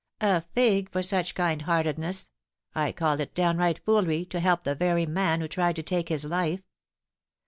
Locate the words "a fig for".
0.21-1.03